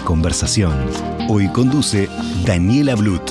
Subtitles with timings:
[0.00, 0.72] Conversación.
[1.28, 2.08] Hoy conduce
[2.44, 3.30] Daniela Blut.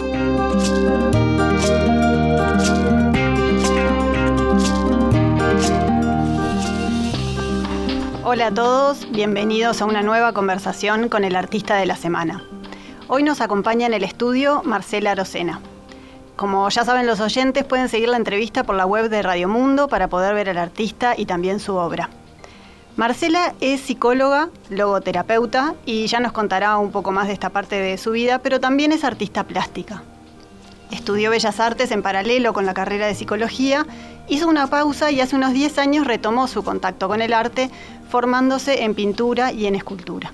[8.23, 12.43] Hola a todos, bienvenidos a una nueva conversación con el artista de la semana.
[13.07, 15.59] Hoy nos acompaña en el estudio Marcela Arocena.
[16.35, 19.87] Como ya saben los oyentes, pueden seguir la entrevista por la web de Radio Mundo
[19.87, 22.09] para poder ver al artista y también su obra.
[23.01, 27.97] Marcela es psicóloga, logoterapeuta y ya nos contará un poco más de esta parte de
[27.97, 30.03] su vida, pero también es artista plástica.
[30.91, 33.87] Estudió Bellas Artes en paralelo con la carrera de psicología,
[34.27, 37.71] hizo una pausa y hace unos 10 años retomó su contacto con el arte,
[38.11, 40.31] formándose en pintura y en escultura.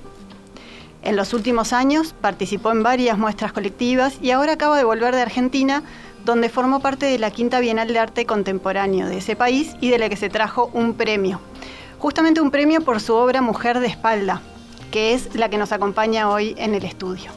[1.03, 5.21] En los últimos años participó en varias muestras colectivas y ahora acaba de volver de
[5.21, 5.83] Argentina,
[6.25, 9.99] donde formó parte de la Quinta Bienal de Arte Contemporáneo de ese país y de
[9.99, 11.39] la que se trajo un premio,
[11.99, 14.41] justamente un premio por su obra Mujer de Espalda,
[14.91, 17.31] que es la que nos acompaña hoy en el estudio.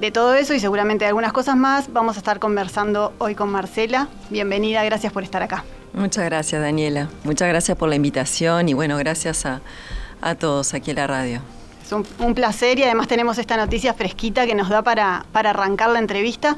[0.00, 3.50] De todo eso y seguramente de algunas cosas más vamos a estar conversando hoy con
[3.50, 4.08] Marcela.
[4.30, 5.64] Bienvenida, gracias por estar acá.
[5.92, 9.60] Muchas gracias Daniela, muchas gracias por la invitación y bueno, gracias a,
[10.38, 11.40] todos aquí en la radio.
[11.84, 15.90] Es un, placer y además tenemos esta noticia fresquita que nos da para, para arrancar
[15.90, 16.56] la entrevista.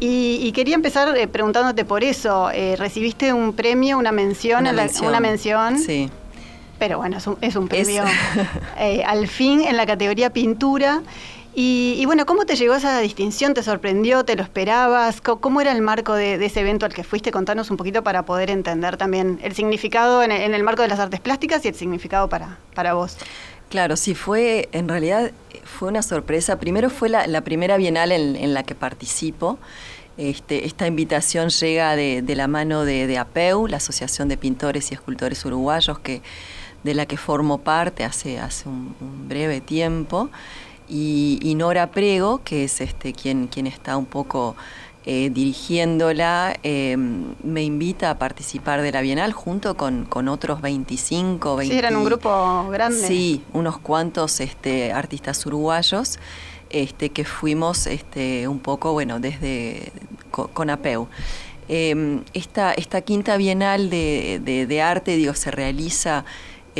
[0.00, 2.50] Y, quería empezar eh, preguntándote por eso.
[2.52, 4.60] Eh, ¿Recibiste un premio, una mención?
[4.60, 5.78] Una, mención, una mención.
[5.80, 6.08] Sí.
[6.78, 8.04] Pero bueno, es un, premio
[8.78, 11.02] eh, al fin en la categoría pintura.
[11.60, 13.52] Y, bueno, ¿cómo te llegó esa distinción?
[13.52, 14.24] ¿Te sorprendió?
[14.24, 15.20] ¿Te lo esperabas?
[15.20, 17.32] ¿Cómo, era el marco de, ese evento al que fuiste?
[17.32, 21.18] Contanos un poquito para poder entender también el significado en el, marco de las artes
[21.18, 23.16] plásticas y el significado para, para vos.
[23.70, 25.32] Claro, sí, fue, en realidad
[25.64, 26.58] fue una sorpresa.
[26.58, 29.58] Primero fue la, primera bienal en, la que participo.
[30.16, 35.44] Este, esta invitación llega de, la mano de, APEU, la Asociación de Pintores y Escultores
[35.44, 36.22] Uruguayos, que
[36.84, 38.94] de la que formo parte hace, hace un,
[39.28, 40.30] breve tiempo,
[40.88, 44.56] y, Nora Prego, que es este, quien, quien está un poco
[45.04, 51.56] eh, dirigiéndola, em, me invita a participar de la Bienal junto con, con otros 25,
[51.56, 51.72] 20...
[51.72, 53.06] Sí, eran un grupo grande.
[53.06, 56.18] Sí, unos cuantos este, artistas uruguayos.
[56.70, 59.90] Este, que fuimos este, un poco, bueno, desde
[60.30, 61.08] con, APEU.
[61.68, 66.26] Em, esta, esta quinta bienal de, de arte, digo, se realiza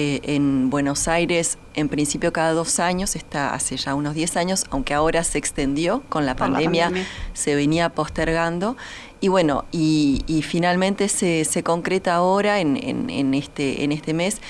[0.01, 4.65] eh, en Buenos Aires en principio cada dos años, está hace ya unos 10 años,
[4.71, 6.93] aunque ahora se extendió con la, pandemia,
[7.35, 8.77] se venía postergando.
[9.21, 14.41] Y bueno, y, finalmente se, concreta ahora en, en, este, en este mes.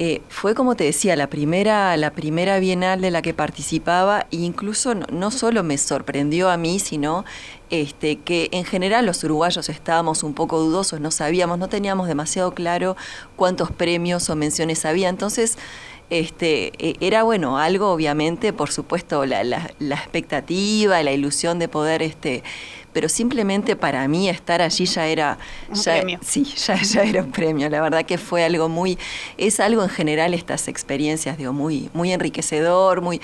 [0.00, 4.36] Eh, fue como te decía, la primera, la primera bienal de la que participaba e
[4.36, 7.24] incluso no, solo me sorprendió a mí, sino
[7.70, 12.54] este, que en general los uruguayos estábamos un poco dudosos, no sabíamos, no teníamos demasiado
[12.54, 12.96] claro
[13.34, 15.08] cuántos premios o menciones había.
[15.08, 15.58] Entonces,
[16.10, 21.68] este, e, era bueno, algo obviamente, por supuesto, la, la, la expectativa, la ilusión de
[21.68, 22.42] poder este,
[22.92, 25.38] pero simplemente para mí estar allí ya era...
[25.68, 26.18] Un premio.
[26.22, 27.68] Sí, ya, ya, era un premio.
[27.68, 28.98] La verdad que fue algo muy...
[29.36, 33.20] Es algo en general estas experiencias, digo, muy, muy enriquecedor, muy...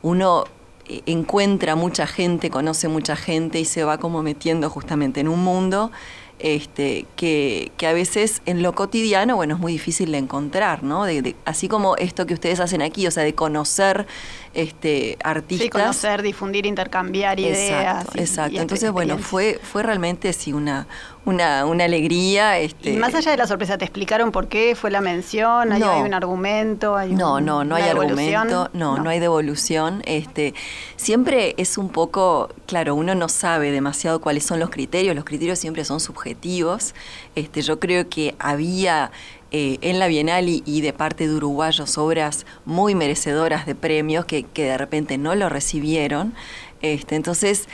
[0.00, 0.44] Uno
[0.86, 5.42] eh, encuentra mucha gente, conoce mucha gente y se va como metiendo justamente en un
[5.42, 5.90] mundo
[6.38, 11.04] este, que, que, a veces en lo cotidiano, bueno, es muy difícil de encontrar, ¿no?
[11.04, 14.06] De, así como esto que ustedes hacen aquí, o sea, de conocer
[14.54, 15.64] este, artistas.
[15.64, 18.06] Sí, conocer, difundir, intercambiar ideas.
[18.14, 20.86] Exacto, Entonces, bueno, fue, fue realmente sí una,
[21.24, 22.58] una, una alegría.
[22.58, 25.72] Este, y más allá de la sorpresa, ¿te explicaron por qué fue la mención?
[25.72, 26.96] ¿Hay, un argumento?
[26.96, 30.02] Hay no, no, no hay argumento, no, no, hay devolución.
[30.06, 30.54] Este,
[30.96, 35.58] siempre es un poco, claro, uno no sabe demasiado cuáles son los criterios, los criterios
[35.58, 36.94] siempre son subjetivos.
[37.34, 39.10] Este, yo creo que había
[39.50, 44.44] eh, en la Bienal y, de parte de uruguayos obras muy merecedoras de premios que,
[44.54, 46.34] de repente no lo recibieron.
[46.82, 47.68] Este, entonces,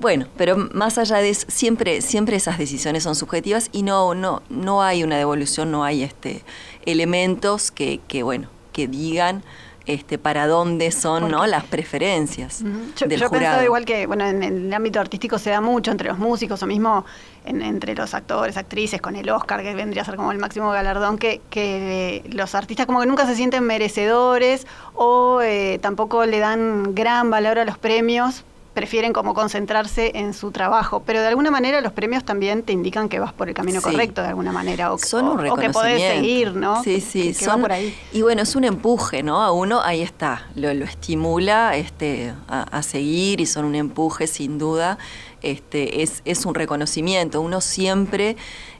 [0.00, 4.42] bueno, pero más allá de eso, siempre, siempre esas decisiones son subjetivas y no, no,
[4.48, 6.42] no hay una devolución, no hay este,
[6.84, 9.44] elementos que, que bueno, que digan
[9.90, 11.46] este, para dónde son ¿no?
[11.46, 12.62] las preferencias.
[12.96, 13.62] Yo, del yo jurado.
[13.64, 17.04] igual que, bueno, en el ámbito artístico se da mucho entre los músicos o mismo
[17.44, 20.70] en- entre los actores, actrices, con el Oscar, que vendría a ser como el máximo
[20.70, 26.38] galardón, que, que los artistas como que nunca se sienten merecedores o eh, tampoco le
[26.38, 31.50] dan gran valor a los premios, prefieren como concentrarse en su trabajo, pero de alguna
[31.50, 33.84] manera los premios también te indican que vas por el camino Sí.
[33.90, 36.82] correcto de alguna manera o, son o- un o que podés seguir, ¿no?
[36.84, 37.94] Sí, sí, que- que va son, por ahí.
[38.12, 39.42] y bueno, es un empuje, ¿no?
[39.42, 44.26] A uno, ahí está, lo, lo estimula este, a, a seguir y son un empuje
[44.28, 44.98] sin duda,
[45.42, 47.40] este, es, es un reconocimiento.
[47.40, 48.36] Uno siempre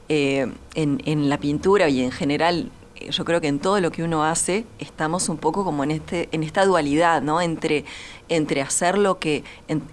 [0.09, 2.69] eh, en, en la pintura y en general
[3.09, 6.29] yo creo que en todo lo que uno hace estamos un poco como en este
[6.31, 7.85] en esta dualidad no entre
[8.29, 9.43] entre hacer lo que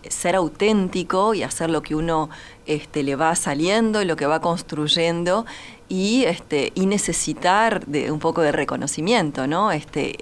[0.08, 2.28] ser auténtico y hacer lo que uno
[2.66, 5.46] este, le va saliendo y lo que va construyendo
[5.88, 10.18] y este y necesitar de un poco de reconocimiento no este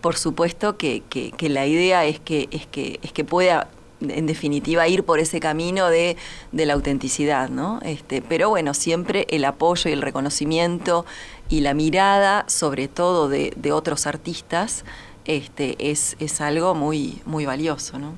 [0.00, 3.68] por supuesto que, que- que la idea es que es que es que pueda
[4.00, 6.16] en definitiva ir por ese camino de,
[6.52, 7.80] de la autenticidad, ¿no?
[7.84, 11.04] Este, pero bueno, siempre el apoyo y el reconocimiento
[11.50, 14.84] y la mirada, sobre todo de, de otros artistas,
[15.26, 18.14] este, es, es algo muy, muy valioso, ¿no?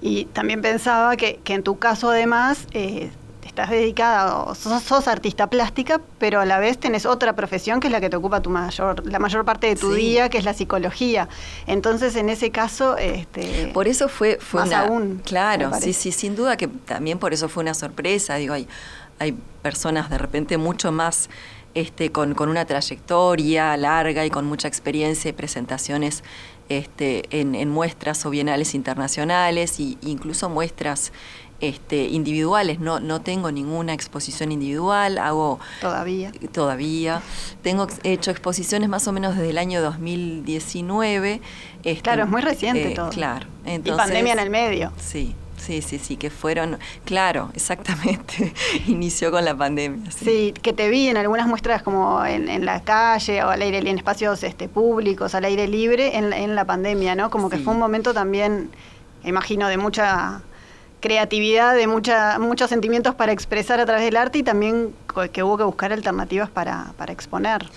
[0.00, 3.10] Y también pensaba que, que en tu caso además eh,
[3.44, 7.88] estás dedicada, o sos, sos artista plástica, pero a la vez tenés otra profesión que
[7.88, 10.00] es la que te ocupa tu mayor, la mayor parte de tu Sí.
[10.00, 11.28] día, que es la psicología.
[11.66, 14.80] Entonces, en ese caso, este, Por eso fue, fue Más una.
[14.82, 18.36] aún, claro, sí, sí, sin duda que también por eso fue una sorpresa.
[18.36, 18.66] Digo, hay,
[19.18, 21.28] hay personas de repente mucho más
[21.74, 26.22] este, con, con una trayectoria larga y con mucha experiencia y presentaciones
[26.68, 31.12] este, en, en muestras o bienales internacionales e incluso muestras
[31.62, 32.80] este, individuales.
[32.80, 36.32] No, no tengo ninguna exposición individual, hago todavía.
[36.52, 37.22] todavía.
[37.62, 41.40] Tengo hecho exposiciones más o menos desde el año 2019.
[41.84, 43.10] este, Claro, es muy reciente eh, todo.
[43.10, 43.46] Claro.
[43.64, 44.92] y pandemia en el medio.
[44.98, 48.52] Sí, sí, sí, sí, que fueron, claro, exactamente,
[48.86, 50.10] inició con la pandemia.
[50.10, 50.24] Sí.
[50.24, 53.78] Sí, que te vi en algunas muestras como en, en la calle o al aire,
[53.78, 57.30] en espacios este, públicos, al aire libre, en, la- en la pandemia, ¿no?
[57.30, 58.70] Como que fue un momento también,
[59.24, 60.42] imagino, de mucha
[61.00, 64.94] creatividad, de mucha, muchos sentimientos para expresar a través del arte y también
[65.32, 67.68] que hubo que buscar alternativas para, para exponer.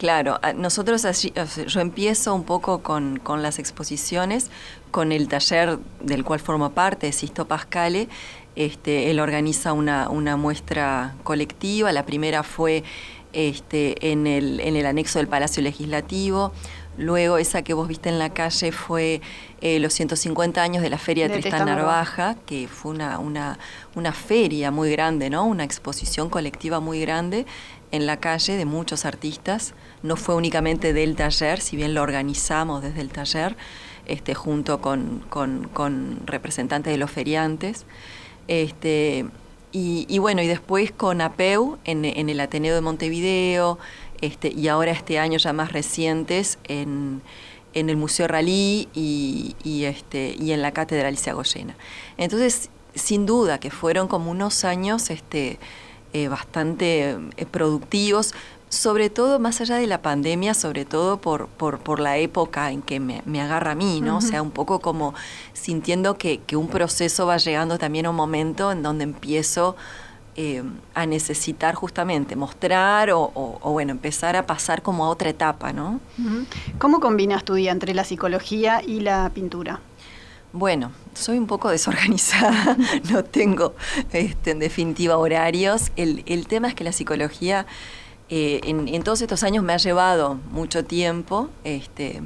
[0.00, 1.30] Claro, a- nosotros allí,
[1.66, 4.50] yo empiezo un poco con, con las exposiciones,
[4.90, 8.08] con el taller del cual formo parte, Sisto Pascale.
[8.56, 11.92] Este, él organiza una, una muestra colectiva.
[11.92, 12.82] La primera fue
[13.34, 16.52] este, en, el, en el anexo del Palacio Legislativo.
[16.96, 19.20] Luego esa que vos viste en la calle fue
[19.60, 23.18] eh, los 150 años de la Feria de, De Tristán Tristán Narvaja, que fue una,
[23.18, 23.58] una,
[23.94, 25.44] una feria muy grande, ¿no?
[25.44, 27.44] Una exposición colectiva muy grande
[27.92, 29.74] en la calle de muchos artistas.
[30.02, 33.56] No fue únicamente del taller, si bien lo organizamos desde el taller,
[34.06, 37.84] este, junto con, con- representantes de los feriantes.
[38.48, 39.26] Este,
[39.72, 43.78] y, bueno, y después con APEU en, el Ateneo de Montevideo,
[44.20, 47.22] este, y ahora este año ya más recientes en,
[47.74, 49.54] en el Museo Ralí y,
[49.84, 51.76] este, y en la Cátedra Alicia Goyena.
[52.16, 55.58] Entonces, sin duda que fueron como unos años este,
[56.12, 58.34] eh, bastante eh, productivos,
[58.70, 62.80] sobre todo más allá de la pandemia, sobre todo por, por, por la época en
[62.82, 64.16] que me, me agarra a mí, ¿no?
[64.18, 65.12] O sea, un poco como
[65.52, 69.76] sintiendo que, que un proceso va llegando también a un momento en donde empiezo
[70.36, 70.62] eh,
[70.94, 75.72] a necesitar justamente mostrar o, o- o, bueno, empezar a pasar como a otra etapa,
[75.72, 75.98] ¿no?
[76.78, 79.80] ¿Cómo combinas tu día entre la psicología y la pintura?
[80.52, 82.76] Bueno, soy un poco desorganizada,
[83.10, 83.74] no tengo
[84.12, 85.90] este, en definitiva horarios.
[85.96, 87.66] El, el tema es que la psicología
[88.30, 91.50] eh, en, todos estos años me ha llevado mucho tiempo.
[91.64, 92.22] Este,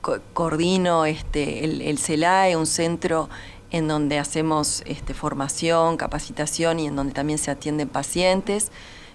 [0.00, 3.28] co- coordino este, el, el CELAE, un centro
[3.70, 8.70] en donde hacemos este, formación, capacitación y en donde también se atienden pacientes,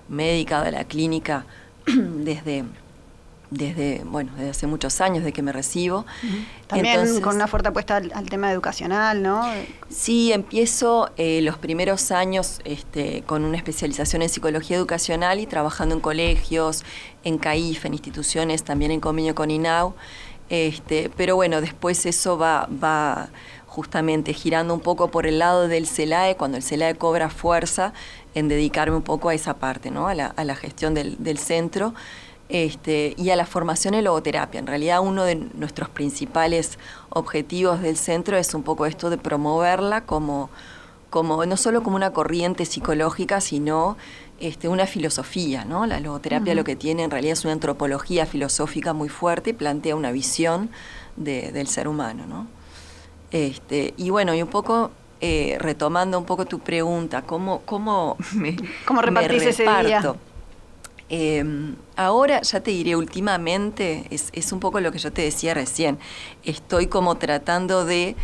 [0.09, 1.45] médica de la clínica
[1.85, 2.65] desde,
[3.51, 6.05] desde, bueno, desde hace muchos años, desde que me recibo.
[6.67, 9.41] También Entonces- con una fuerte apuesta al, al tema educacional, ¿no?
[9.89, 15.95] Sí, empiezo eh, los primeros años este, con una especialización en psicología educacional y trabajando
[15.95, 16.83] en colegios,
[17.23, 19.95] en CAIF, en instituciones, también en convenio con INAU.
[20.49, 23.29] Este, pero bueno, después eso va, va
[23.67, 27.93] justamente girando un poco por el lado del CELAE, cuando el CELAE cobra fuerza
[28.33, 30.07] en dedicarme un poco a esa parte, ¿no?
[30.07, 31.93] a, la, a la gestión del, del centro
[32.49, 34.59] este, y a la formación en logoterapia.
[34.59, 36.79] En realidad uno de nuestros principales
[37.09, 40.49] objetivos del centro es un poco esto de promoverla como,
[41.11, 43.97] como no solo como una corriente psicológica, sino
[44.39, 45.85] este, una filosofía, ¿no?
[45.85, 49.95] La logoterapia lo que tiene en realidad es una antropología filosófica muy fuerte y plantea
[49.95, 50.71] una visión
[51.17, 52.47] del ser humano, ¿no?
[53.31, 54.89] Este, y bueno, y un poco
[55.21, 60.15] eh, retomando un poco tu pregunta, ¿cómo, cómo me, ¿Cómo repartís ese día?
[61.09, 65.97] Em, ahora, ya te diré, últimamente, es, un poco lo que yo te decía recién,
[66.43, 68.15] estoy como tratando de,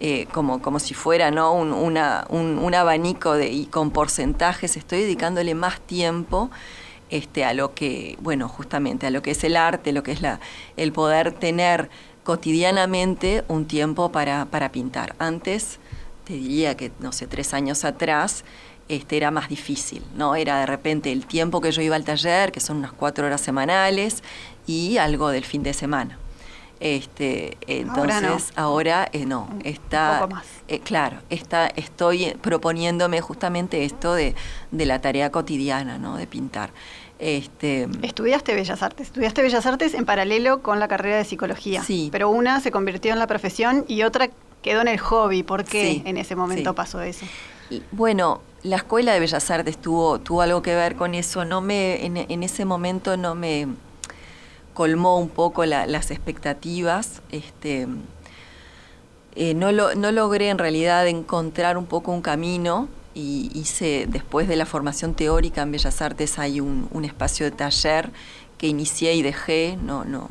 [0.00, 1.52] eh, como, como si fuera ¿no?
[1.52, 6.50] un, una, un, abanico de, y con porcentajes, estoy dedicándole más tiempo
[7.10, 10.22] este, a lo que, bueno, justamente a lo que es el arte, lo que es
[10.22, 10.40] la,
[10.78, 11.90] el poder tener
[12.24, 15.14] cotidianamente un tiempo para, para pintar.
[15.18, 15.78] Antes,
[16.24, 18.44] te diría que, no sé, tres años atrás,
[18.90, 20.34] este, era más difícil, ¿no?
[20.34, 23.40] Era de repente el tiempo que yo iba al taller, que son unas cuatro horas
[23.40, 24.24] semanales,
[24.66, 26.18] y algo del fin de semana.
[26.80, 30.26] Este, entonces ahora no, eh, está,
[30.66, 34.34] eh, claro, está, estoy proponiéndome justamente esto de,
[34.72, 36.16] la tarea cotidiana, ¿no?
[36.16, 36.70] De pintar.
[37.20, 41.84] Este, Estudiaste Bellas Artes, estudiaste Bellas Artes en paralelo con la carrera de psicología.
[41.84, 42.08] Sí.
[42.10, 44.30] Pero una se convirtió en la profesión y otra
[44.62, 45.42] quedó en el hobby.
[45.42, 47.26] ¿Por qué en ese momento pasó eso?
[47.92, 51.44] Bueno, la Escuela de Bellas Artes tuvo, tuvo algo que ver con eso.
[51.44, 53.68] No me, en, ese momento no me
[54.74, 57.22] colmó un poco las expectativas.
[57.30, 57.86] Este,
[59.36, 64.48] eh, no, lo, no logré en realidad encontrar un poco un camino y hice, después
[64.48, 68.10] de la formación teórica en Bellas Artes, hay un, un espacio de taller
[68.58, 69.78] que inicié y dejé.
[69.82, 70.30] No, no.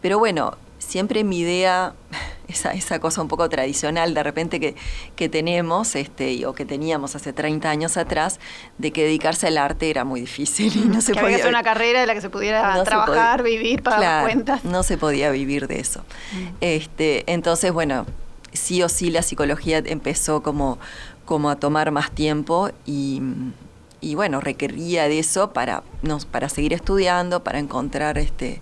[0.00, 1.94] Pero bueno, siempre mi idea,
[2.48, 4.74] esa, esa cosa un poco tradicional de repente que,
[5.16, 8.38] que tenemos, este, o que teníamos hace 30 años atrás,
[8.78, 11.36] de que dedicarse al arte era muy difícil y no se que podía...
[11.36, 14.64] hacer una carrera de la que se pudiera trabajar, vivir, pagar cuentas.
[14.64, 16.00] No se podía vivir de eso.
[16.32, 16.46] Mm.
[16.60, 18.06] Este, entonces, bueno,
[18.52, 20.78] sí o sí la psicología empezó como,
[21.24, 23.20] como a tomar más tiempo y,
[24.00, 28.60] y bueno, requería de eso para, no, para seguir estudiando, para encontrar este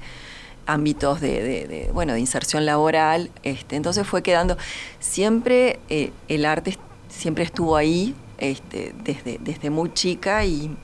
[0.66, 3.30] ámbitos de, bueno, de inserción laboral.
[3.42, 4.56] Este, entonces fue quedando,
[5.00, 6.78] siempre eh, el arte
[7.08, 10.76] siempre estuvo ahí, este, desde, desde muy chica y,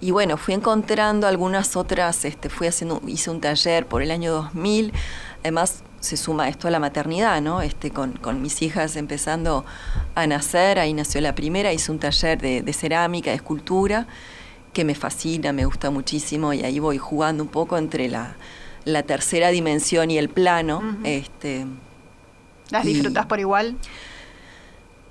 [0.00, 4.32] y bueno, fui encontrando algunas otras, este, fui haciendo, hice un taller por el año
[4.32, 4.92] 2000,
[5.40, 7.60] además se suma esto a la maternidad, ¿no?
[7.60, 9.64] Este, con, con mis hijas empezando
[10.14, 14.06] a nacer, ahí nació la primera, hice un taller de, de cerámica, de escultura,
[14.72, 18.36] que me fascina, me gusta muchísimo y ahí voy jugando un poco entre la,
[18.88, 20.82] la tercera dimensión y el plano.
[21.04, 21.66] este,
[22.70, 23.76] ¿Las disfrutas por igual?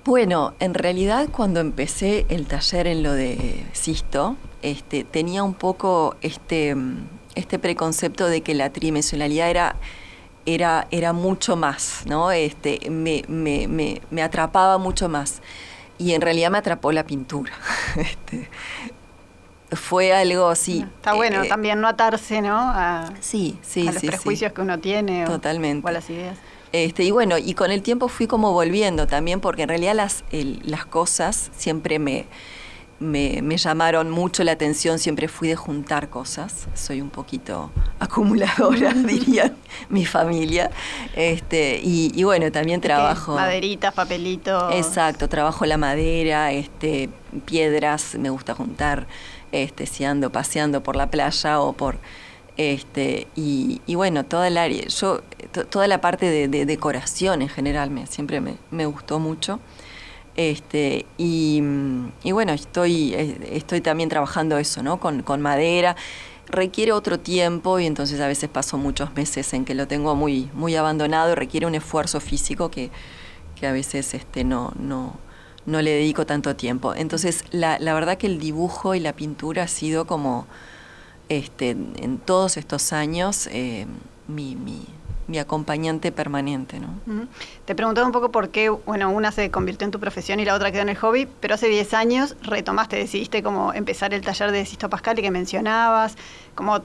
[0.04, 6.16] Bueno, en realidad cuando empecé el taller en lo de Sisto, este, tenía un poco
[6.22, 6.74] este,
[7.34, 9.76] este preconcepto de que la tridimensionalidad era,
[10.46, 12.32] era, era mucho más, ¿no?
[12.32, 15.42] Este, me, me, me, me atrapaba mucho más.
[15.98, 17.52] Y en realidad me atrapó la pintura.
[17.96, 18.48] este,
[19.72, 20.84] fue algo así.
[20.96, 22.56] Está bueno eh, también no atarse, ¿no?
[22.56, 25.24] A, sí, sí, a los prejuicios que uno tiene.
[25.26, 25.84] Totalmente.
[25.86, 26.38] O, a las ideas.
[26.72, 30.24] Este, y bueno, y con el tiempo fui como volviendo también, porque en realidad las,
[30.30, 32.26] las cosas siempre me,
[33.00, 39.54] me, llamaron mucho la atención, siempre fui de juntar cosas, soy un poquito acumuladora, diría
[39.88, 40.70] mi familia.
[41.14, 43.34] Este, y, bueno, también trabajo.
[43.34, 44.74] Maderitas, papelitos.
[44.74, 47.08] Exacto, trabajo la madera, este,
[47.46, 49.06] piedras, me gusta juntar
[49.52, 51.98] este, si ando paseando por la playa o por...
[52.56, 55.20] Este, y, bueno, toda el área, yo,
[55.70, 59.60] toda la parte de, decoración en general me, siempre me, gustó mucho.
[60.34, 61.62] Este, y,
[62.24, 63.14] bueno, estoy,
[63.52, 64.98] estoy también trabajando eso, ¿no?
[64.98, 65.94] Con, madera.
[66.48, 70.50] Requiere otro tiempo y entonces a veces paso muchos meses en que lo tengo muy,
[70.52, 71.36] muy abandonado.
[71.36, 72.90] Requiere un esfuerzo físico que,
[73.54, 75.16] que a veces este, no, no,
[75.68, 76.94] no le dedico tanto tiempo.
[76.94, 80.46] Entonces, la, la, verdad que el dibujo y la pintura ha sido como,
[81.28, 83.86] este, en todos estos años, eh,
[84.28, 84.86] mi, mi,
[85.26, 86.80] mi, acompañante permanente.
[86.80, 86.88] ¿no?
[87.66, 90.54] Te preguntaba un poco por qué, bueno, una se convirtió en tu profesión y la
[90.54, 94.50] otra quedó en el hobby, pero hace 10 años retomaste, decidiste como empezar el taller
[94.52, 96.16] de Sisto Pascal y que mencionabas,
[96.54, 96.80] como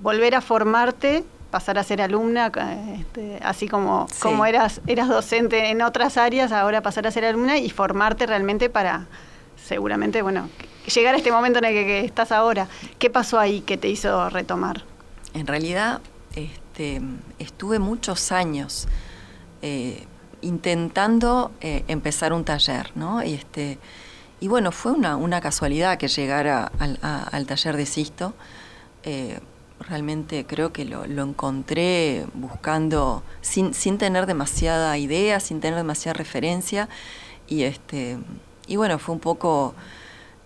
[0.00, 2.52] volver a formarte pasar a ser alumna,
[2.98, 7.58] este, así como, como eras, eras docente en otras áreas, ahora pasar a ser alumna
[7.58, 9.06] y formarte realmente para,
[9.56, 10.48] seguramente, bueno,
[10.86, 12.68] llegar a este momento en el que, estás ahora.
[12.98, 14.84] ¿Qué pasó ahí que te hizo retomar?
[15.34, 16.00] En realidad,
[16.34, 17.00] este,
[17.38, 18.86] estuve muchos años
[19.62, 20.06] eh,
[20.42, 23.22] intentando eh, empezar un taller, ¿no?
[23.24, 23.78] Y, este,
[24.40, 28.34] y bueno, fue una, una casualidad que llegara al, al taller de Sisto.
[29.02, 29.40] Eh,
[29.80, 36.88] realmente creo que lo, encontré buscando, sin, sin, tener demasiada idea, sin tener demasiada referencia.
[37.46, 38.18] Y, este,
[38.66, 39.74] y bueno, fue un poco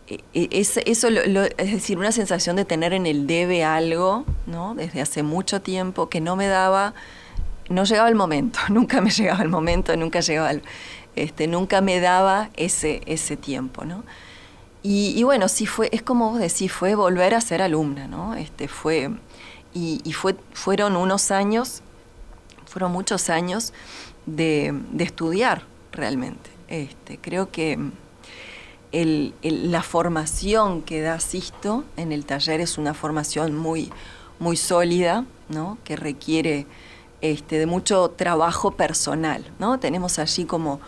[0.09, 4.75] e, e, es, eso es decir, una sensación de tener en el debe algo, ¿no?
[4.75, 6.95] Desde hace mucho tiempo que no me daba,
[7.69, 10.53] no llegaba el momento, nunca me llegaba el momento, nunca llegaba
[11.15, 14.03] este, nunca me daba ese, ese tiempo, ¿no?
[14.85, 18.35] Y, bueno, sí fue, es como vos decís, fue volver a ser alumna, ¿no?
[18.35, 19.11] Este, fue,
[19.73, 21.83] y, fue, fueron unos años,
[22.67, 23.73] fueron muchos años
[24.27, 26.51] de, de estudiar realmente.
[26.67, 27.79] Este, creo que
[28.93, 33.91] la formación que da Sisto en el taller es una formación muy,
[34.39, 35.79] muy sólida, ¿no?
[35.85, 36.67] que requiere
[37.21, 39.51] este, de mucho trabajo personal.
[39.59, 39.79] ¿no?
[39.79, 40.81] Tenemos allí como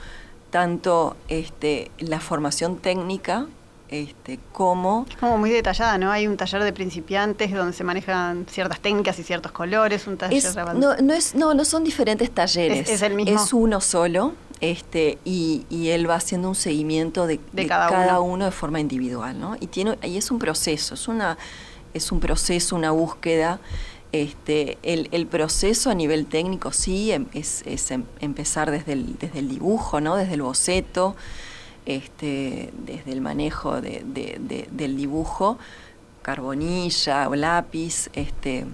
[0.50, 3.46] tanto este, la formación técnica
[3.94, 5.06] este, como...
[5.20, 6.10] como muy detallada, ¿no?
[6.10, 10.42] Hay un taller de principiantes donde se manejan ciertas técnicas y ciertos colores, un taller
[10.74, 12.88] no, no, es, no, no son diferentes talleres.
[12.88, 13.40] Es, el mismo.
[13.40, 18.46] Es uno solo, este, y, él va haciendo un seguimiento de, cada, uno.
[18.46, 19.56] de forma individual, ¿no?
[19.60, 21.38] Y, tiene, y es un proceso, es, una,
[21.92, 23.60] es un proceso, una búsqueda.
[24.10, 29.48] Este, el, proceso a nivel técnico sí em, es, em, empezar desde el, desde el
[29.48, 30.16] dibujo, ¿no?
[30.16, 31.16] desde el boceto,
[31.86, 35.58] este, desde el manejo del dibujo,
[36.22, 38.66] carbonilla o lápiz, este,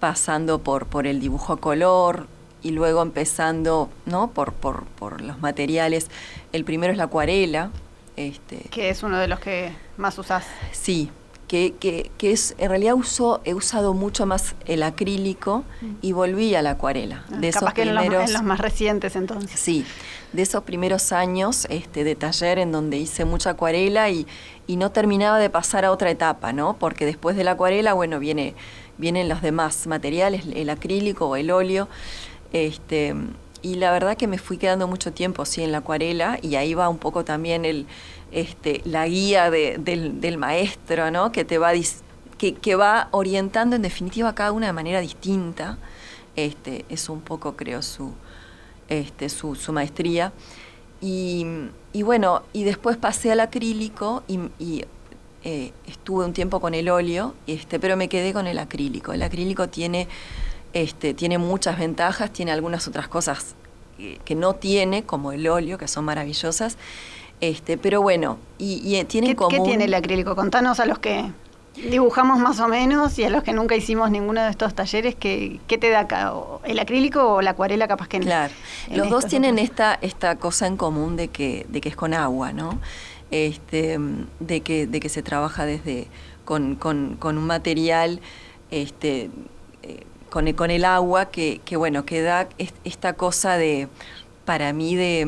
[0.00, 2.28] pasando por, por el dibujo a color,
[2.62, 4.30] y luego empezando ¿no?
[4.30, 6.08] por, por, por los materiales.
[6.52, 7.70] El primero es la acuarela.
[8.16, 10.44] Este, que es uno de los que más usás.
[10.72, 11.10] Sí,
[11.48, 15.94] que, que, que, es, en realidad uso, he usado mucho más el acrílico mm.
[16.02, 17.24] y volví a la acuarela.
[17.30, 19.58] Ah, de esos primeros, en los, más recientes entonces.
[19.58, 19.84] Sí,
[20.32, 24.26] de esos primeros años este, de taller en donde hice mucha acuarela y,
[24.66, 26.76] y no terminaba de pasar a otra etapa, ¿no?
[26.78, 28.54] Porque después de la acuarela, bueno, viene,
[28.98, 31.88] vienen los demás materiales, el acrílico o el óleo.
[32.52, 33.14] Este,
[33.62, 36.74] y la verdad que me fui quedando mucho tiempo sí, en la acuarela y ahí
[36.74, 37.86] va un poco también el,
[38.32, 41.32] este, la guía del, maestro, ¿no?
[41.32, 41.72] que te va,
[42.38, 45.78] que, que, va orientando en definitiva a cada una de manera distinta.
[46.34, 48.12] Este, es un poco, creo, su,
[48.88, 50.32] este, su, maestría.
[51.00, 51.46] Y,
[52.02, 54.84] bueno, y después pasé al acrílico y,
[55.44, 59.12] eh, estuve un tiempo con el óleo, este, pero me quedé con el acrílico.
[59.12, 60.08] El acrílico tiene
[61.16, 63.54] tiene muchas ventajas, tiene algunas otras cosas
[64.24, 66.76] que no tiene, como el óleo, que son maravillosas.
[67.40, 70.34] Este, pero bueno, y, y tiene ¿Qué, ¿Qué tiene el acrílico?
[70.34, 71.30] Contanos a los que
[71.76, 75.60] dibujamos más o menos y a los que nunca hicimos ninguno de estos talleres, ¿qué,
[75.66, 76.32] qué te da acá?
[76.64, 78.24] ¿El acrílico o la acuarela capaz que no?
[78.24, 78.54] Claro,
[78.90, 82.52] los dos tienen esta, esta cosa en común de que, de que es con agua,
[82.52, 82.78] ¿no?
[83.30, 83.98] Este,
[84.40, 86.06] de, que, de que se trabaja desde
[86.44, 88.20] con, con, con un material
[88.70, 89.30] este,
[90.30, 92.48] con el, con el agua que, que, bueno, que da
[92.84, 93.88] esta cosa de,
[94.44, 95.26] para mí, de,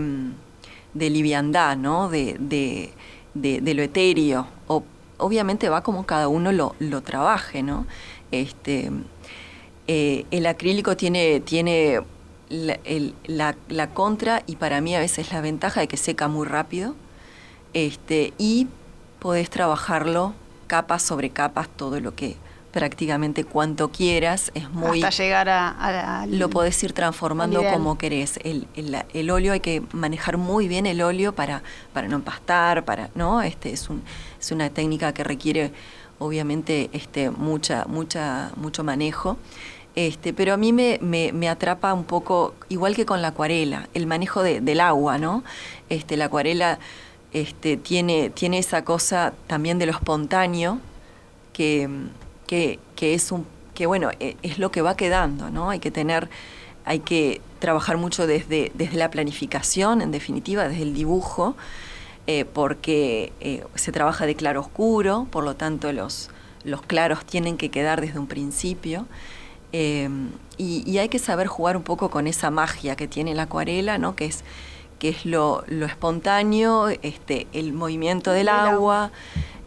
[0.94, 2.09] de liviandad, ¿no?
[2.09, 2.92] De, de,
[3.35, 4.46] de, lo etéreo.
[4.66, 4.85] O,
[5.18, 7.87] obviamente va como cada uno lo, lo trabaje, ¿no?
[8.31, 8.90] Este,
[9.87, 12.01] eh, el acrílico tiene, tiene
[12.48, 16.94] la, la, contra y para mí a veces la ventaja de que seca muy rápido
[17.74, 18.68] este, y
[19.18, 20.35] podés trabajarlo
[20.66, 22.37] capas sobre capas todo lo que
[22.78, 25.02] prácticamente cuanto quieras, es muy...
[25.02, 26.26] Hasta llegar a...
[26.28, 28.38] lo podés ir transformando como querés.
[28.44, 28.68] El,
[29.12, 33.42] el, óleo hay que manejar muy bien el óleo para, para no empastar, para, ¿no?
[33.42, 34.04] Este es, un,
[34.38, 35.72] es una técnica que requiere
[36.20, 39.38] obviamente este, mucha, mucha, mucho manejo.
[39.96, 44.06] Este, pero a mí me, me, atrapa un poco, igual que con la acuarela, el
[44.06, 45.42] manejo de, del agua, ¿no?
[45.88, 46.78] Este, la acuarela
[47.32, 50.78] este, tiene, tiene esa cosa también de lo espontáneo
[51.52, 51.88] que
[52.48, 55.70] que, es un que bueno, e, es lo que va quedando, ¿no?
[55.70, 56.28] Hay que tener,
[56.84, 61.54] hay que trabajar mucho desde, desde la planificación, en definitiva, desde el dibujo,
[62.26, 66.30] eh, porque eh, se trabaja de claro oscuro, por lo tanto los,
[66.64, 69.06] los claros tienen que quedar desde un principio.
[69.72, 70.08] Eh,
[70.56, 74.16] y, hay que saber jugar un poco con esa magia que tiene la acuarela, ¿no?
[74.16, 74.42] que es,
[74.98, 79.11] que es lo, lo espontáneo, este, el movimiento del agua,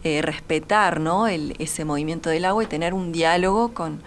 [0.04, 1.28] eh, respetar ¿no?
[1.28, 4.02] El, ese movimiento del agua y tener un diálogo con,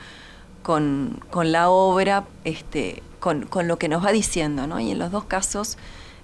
[0.61, 4.67] con, con la obra, este, con, con, lo que nos va diciendo.
[4.67, 4.79] ¿no?
[4.79, 5.77] Y en los dos casos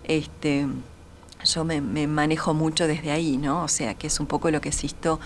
[0.04, 0.68] este,
[1.46, 3.64] yo me, manejo mucho desde ahí, ¿no?
[3.64, 5.20] o sea que es un poco lo que existo.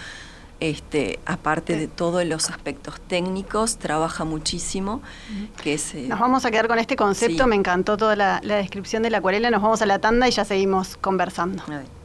[0.60, 5.02] Este, aparte de todos los aspectos técnicos, trabaja muchísimo.
[5.62, 9.04] Que es, nos vamos a quedar con este concepto, me encantó toda la, la, descripción
[9.04, 11.64] de la acuarela, nos vamos a la tanda y ya seguimos conversando.
[11.68, 12.05] A ver.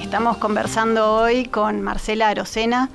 [0.00, 2.88] Estamos conversando hoy con Marcela Arocena.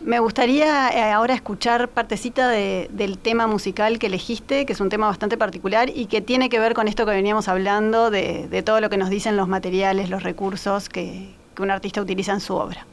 [0.00, 5.06] Me gustaría eh, ahora escuchar partecita del tema musical que elegiste, que es un tema
[5.06, 8.90] bastante particular y que tiene que ver con esto que veníamos hablando, de, todo lo
[8.90, 12.86] que nos dicen los materiales, los recursos que un artista utiliza en su obra.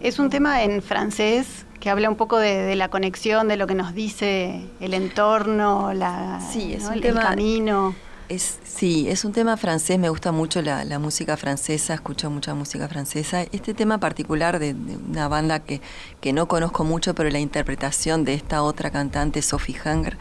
[0.00, 3.74] Es un tema en francés que habla un poco de, la conexión, de lo que
[3.74, 7.94] nos dice el entorno, la, el camino.
[8.28, 12.88] Es, sí, es un tema francés, me gusta mucho la, música francesa, escucho mucha música
[12.88, 13.42] francesa.
[13.42, 14.74] Este tema particular de,
[15.08, 15.80] una banda que,
[16.20, 20.18] que, no conozco mucho, pero la interpretación de esta otra cantante, Sophie Hanger,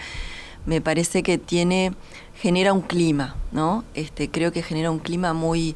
[0.65, 1.93] me parece que tiene,
[2.37, 3.83] genera un clima, ¿no?
[3.93, 5.75] Este, creo que genera un clima muy,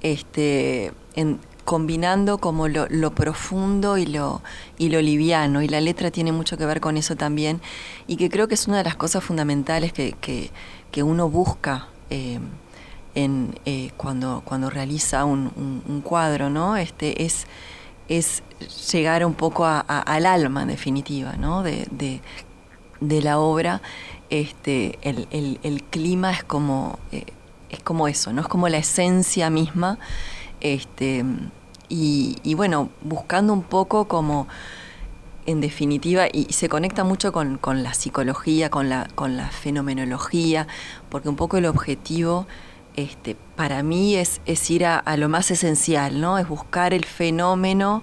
[0.00, 0.92] este,
[1.64, 4.40] combinando como lo, profundo y lo,
[4.78, 7.60] y lo liviano, y la letra tiene mucho que ver con eso también,
[8.06, 10.14] y que creo que es una de las cosas fundamentales que,
[10.90, 12.40] que, uno busca eh,
[13.14, 16.76] eh, cuando, cuando realiza un, cuadro, ¿no?
[16.76, 17.46] Este, es,
[18.08, 18.42] es
[18.90, 21.62] llegar un poco al alma, en definitiva, ¿no?
[21.62, 21.86] de,
[23.00, 23.82] de, la obra.
[24.30, 27.24] Este, el, el, clima es como, eh,
[27.70, 28.42] es como eso, ¿no?
[28.42, 29.98] Es como la esencia misma.
[30.60, 31.24] Este,
[31.88, 34.46] y, bueno, buscando un poco como,
[35.46, 40.66] en definitiva, y se conecta mucho con, la psicología, con la, con la fenomenología,
[41.08, 42.46] porque un poco el objetivo
[42.96, 46.36] este, para mí es, es ir a, lo más esencial, ¿no?
[46.36, 48.02] Es buscar el fenómeno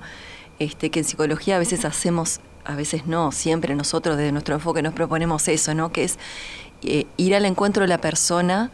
[0.58, 4.82] este, que en psicología a veces hacemos, a veces no, siempre nosotros desde nuestro enfoque
[4.82, 5.92] nos proponemos eso, ¿no?
[5.92, 6.18] Que es
[6.84, 8.72] eh, ir al encuentro de la persona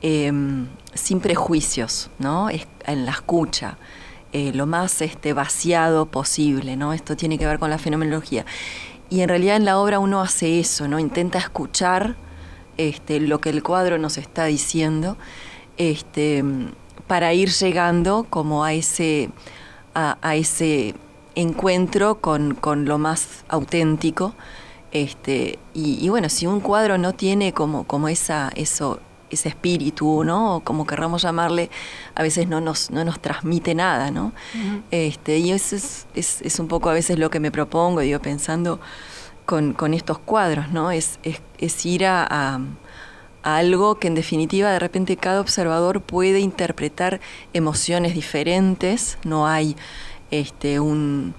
[0.00, 2.48] em, sin prejuicios, ¿no?
[2.50, 3.78] en la escucha.
[4.32, 6.92] Eh, lo más este, vaciado posible, ¿no?
[6.92, 8.44] Esto tiene que ver con la fenomenología.
[9.08, 10.98] Y en realidad en la obra uno hace eso, ¿no?
[10.98, 12.16] Intenta escuchar
[12.76, 15.16] este, lo que el cuadro nos está diciendo
[15.78, 16.44] este,
[17.06, 19.30] para ir llegando como a ese,
[19.94, 20.94] a, ese
[21.40, 24.34] encuentro con, con, lo más auténtico.
[24.90, 30.24] Este, y, y, bueno, si un cuadro no tiene como, como esa, eso, ese espíritu,
[30.24, 30.56] ¿no?
[30.56, 31.70] O como querramos llamarle,
[32.14, 34.32] a veces no nos, no nos transmite nada, ¿no?
[34.90, 38.80] este, y eso es, es, un poco a veces lo que me propongo, digo, pensando
[39.46, 40.90] con, con estos cuadros, ¿no?
[40.90, 42.60] Es, es, ir a, a,
[43.42, 47.20] algo que en definitiva de repente cada observador puede interpretar
[47.52, 49.76] emociones diferentes, no hay
[50.30, 51.34] este, un...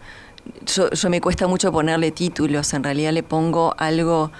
[0.65, 4.32] Yo, yo me cuesta mucho ponerle títulos, en realidad le pongo algo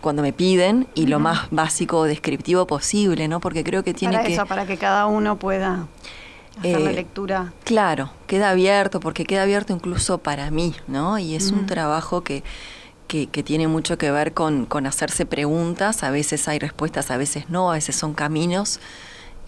[0.00, 3.40] cuando me piden y lo más básico descriptivo posible, ¿no?
[3.40, 5.86] Porque creo que tiene para que eso, para que cada uno pueda
[6.58, 7.52] hacer la eh, lectura.
[7.64, 11.18] Claro, queda abierto porque queda abierto incluso para mí, ¿no?
[11.18, 12.42] Y es un trabajo que,
[13.06, 17.48] que, tiene mucho que ver con, con, hacerse preguntas, a veces hay respuestas, a veces
[17.48, 18.80] no, a veces son caminos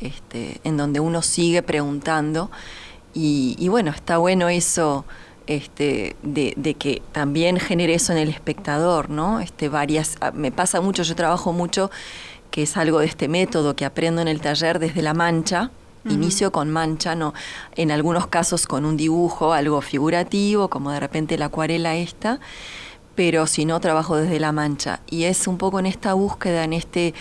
[0.01, 2.51] este, en donde uno sigue preguntando
[3.14, 5.05] y, y bueno, está bueno eso
[5.46, 9.40] este, de, que también genere eso en el espectador, ¿no?
[9.40, 11.90] Este, varias, ah, me pasa mucho, yo trabajo mucho,
[12.51, 15.70] que es algo de este método que aprendo en el taller desde la mancha,
[16.09, 17.33] inicio con mancha, no,
[17.77, 22.40] en algunos casos con un dibujo, algo figurativo, como de repente la acuarela esta,
[23.14, 25.01] pero si no trabajo desde la mancha.
[25.09, 27.14] Y es un poco en esta búsqueda, en este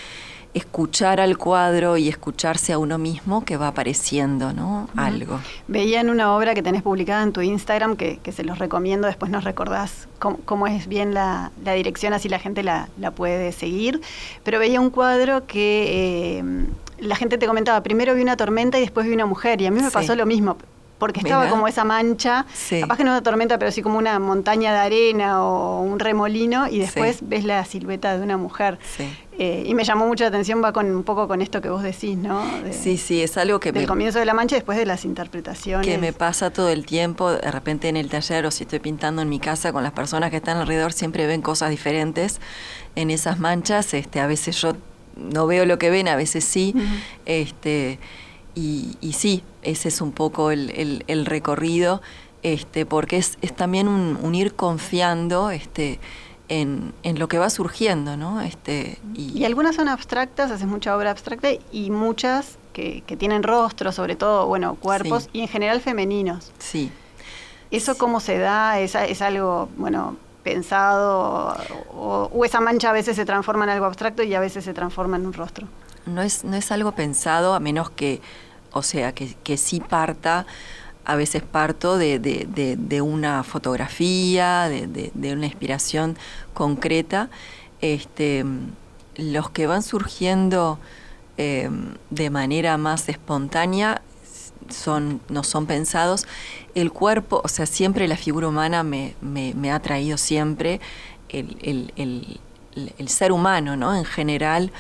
[0.54, 4.90] escuchar al cuadro y escucharse a uno mismo que va apareciendo, ¿no?
[4.96, 5.40] Algo.
[5.68, 9.32] Veía en una obra que tenés publicada en tu Instagram, que, se los recomiendo, después
[9.32, 14.02] nos recordás cómo, es bien la, dirección, así la gente la, puede seguir,
[14.44, 16.44] pero veía un cuadro que eh,
[17.00, 19.72] la gente te comentaba, primero vi una tormenta y después vi una mujer, y a
[19.72, 20.58] mí me pasó lo mismo
[21.02, 22.46] porque estaba como esa mancha,
[22.80, 26.68] capaz que no una tormenta, pero sí como una montaña de arena o un remolino,
[26.68, 28.78] y después ves la silueta de una mujer.
[29.44, 31.82] Eh, y me llamó mucho la atención, va con un poco con esto que vos
[31.82, 32.46] decís, ¿no?
[32.70, 33.72] sí, sí, es algo que...
[33.72, 35.88] Del comienzo de la mancha y después de las interpretaciones.
[35.88, 39.24] Que me pasa todo el tiempo, de repente en el taller o si estoy pintando
[39.24, 42.40] en mi casa con las personas que están alrededor, siempre ven cosas diferentes
[42.96, 43.96] en esas manchas.
[43.96, 44.74] Este, a veces yo
[45.16, 46.76] no veo lo que ven, a veces sí.
[47.26, 47.98] este,
[48.54, 52.04] y, y, sí, ese es un poco el, el, recorrido,
[52.44, 56.00] este, porque es, es también un, ir confiando este,
[56.52, 58.42] en, en, lo que va surgiendo, ¿no?
[58.42, 63.96] Este, y, algunas son abstractas, haces mucha obra abstracta, y muchas que, que tienen rostros,
[63.96, 66.52] sobre todo, bueno, cuerpos, y en general femeninos.
[66.60, 66.92] Sí.
[67.72, 68.80] ¿Eso cómo se da?
[68.80, 71.56] ¿Es, es algo, bueno, pensado
[71.94, 74.74] o, o, esa mancha a veces se transforma en algo abstracto y a veces se
[74.74, 75.68] transforma en un rostro?
[76.06, 78.22] no es, no es algo pensado, a menos que,
[78.72, 80.46] o sea, que, que sí parta,
[81.06, 86.18] a veces parto de, de, de, una fotografía, de, una inspiración
[86.54, 87.30] concreta.
[87.82, 88.46] Este,
[89.16, 90.78] los que van surgiendo
[91.38, 94.02] em, de manera más espontánea
[94.70, 96.28] son, no son pensados.
[96.76, 100.80] El cuerpo, o sea, siempre la figura humana me, me, ha traído siempre
[101.30, 102.40] el, el, el,
[102.98, 103.96] el, ser humano, ¿no?
[103.96, 104.72] En general,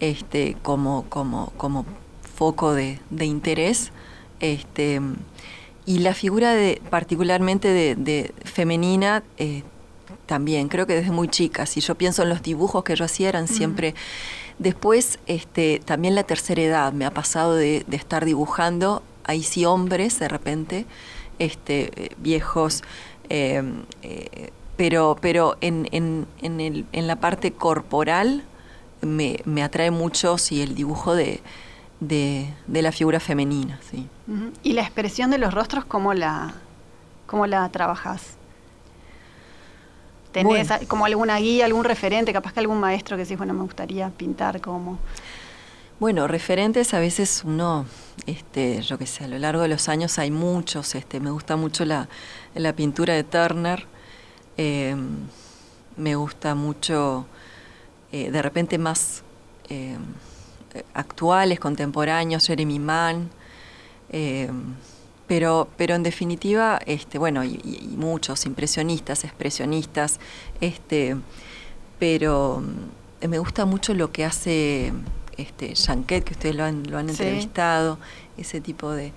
[0.00, 1.86] este, como, como, como
[2.34, 3.92] foco de, interés.
[4.40, 5.00] Este,
[5.88, 9.62] y la figura de, particularmente de, femenina eh,
[10.26, 11.64] también, creo que desde muy chica.
[11.64, 13.94] Si yo pienso en los dibujos que yo hacía, eran siempre...
[14.58, 20.18] Después, este, también la tercera edad, me ha pasado de, estar dibujando, ahí sí hombres
[20.18, 20.84] de repente,
[21.38, 22.82] este, viejos,
[23.30, 23.62] eh,
[24.02, 28.42] eh, pero, pero en, en, en, el, en la parte corporal,
[29.00, 31.40] me, me atrae mucho sí, el dibujo de,
[32.00, 33.78] de, la figura femenina.
[33.90, 34.08] Sí.
[34.62, 36.54] ¿Y la expresión de los rostros, cómo la,
[37.26, 38.36] cómo la trabajas?
[40.32, 44.10] ¿Tenés como alguna guía, algún referente, capaz que algún maestro que decís, bueno, me gustaría
[44.10, 44.98] pintar como...
[45.98, 47.84] Bueno, referentes a veces uno,
[48.26, 51.56] este, yo qué sé, a lo largo de los años hay muchos, este, me gusta
[51.56, 52.08] mucho la,
[52.54, 53.84] la pintura de Turner,
[54.56, 54.94] eh,
[55.96, 57.26] me gusta mucho
[58.12, 59.22] eh, de repente más
[59.68, 59.98] eh,
[60.94, 63.30] actuales, contemporáneos, Jeremy Mann,
[64.10, 64.50] eh,
[65.26, 70.18] pero, pero en definitiva, este, bueno, y, muchos impresionistas, expresionistas,
[70.60, 71.16] este,
[71.98, 72.62] pero
[73.26, 74.92] me gusta mucho lo que hace
[75.36, 77.98] este, que ustedes lo han, lo han entrevistado,
[78.36, 79.12] ese tipo de,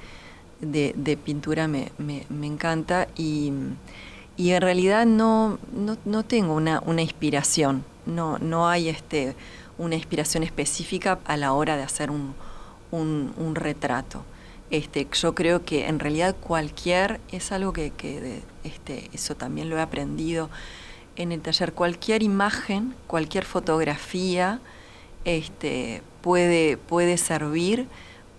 [0.59, 3.53] de, pintura me, me, me encanta y,
[4.35, 9.35] y, en realidad no, no, no tengo una, una inspiración no, no hay este,
[9.77, 12.33] una inspiración específica a la hora de hacer un,
[12.91, 14.23] un, retrato.
[14.69, 19.77] Este, yo creo que en realidad cualquier, es algo que, que este, eso también lo
[19.77, 20.49] he aprendido
[21.15, 24.59] en el taller, cualquier imagen, cualquier fotografía
[25.25, 27.87] este, puede, puede servir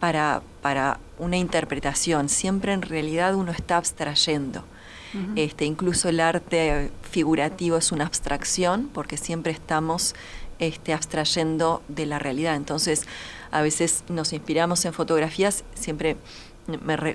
[0.01, 2.29] para, para una interpretación.
[2.29, 4.65] Siempre en realidad uno está abstrayendo
[5.37, 10.15] este, incluso el arte figurativo es una abstracción porque siempre estamos
[10.63, 12.55] este, abstrayendo de la realidad.
[12.55, 13.03] Entonces,
[13.51, 16.17] a veces nos inspiramos en fotografías, siempre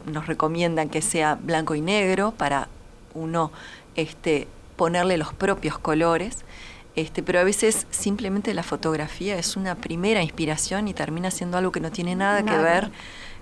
[0.06, 2.68] nos recomiendan que sea blanco y negro para
[3.14, 3.54] uno
[3.96, 6.40] este, ponerle los propios colores.
[6.98, 11.72] Este, pero a veces simplemente la fotografía es una primera inspiración y termina siendo algo
[11.72, 12.92] que no tiene nada, que ver